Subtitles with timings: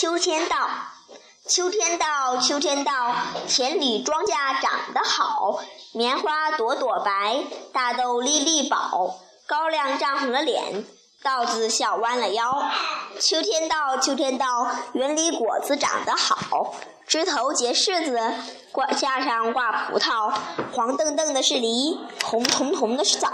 [0.00, 0.56] 秋天到
[1.46, 3.14] 秋天到秋天到
[3.46, 5.60] 田里庄稼长得好
[5.92, 10.86] 棉花朵朵白大豆粒粒饱高粱涨红了脸
[11.22, 12.70] 稻子笑弯了腰。
[13.20, 14.46] 秋天到秋天到
[14.94, 16.74] 园里果子长得好
[17.06, 18.18] 枝头结柿子
[18.72, 20.32] 挂架上挂葡萄
[20.72, 23.30] 黄澄澄的是梨红彤彤的是枣。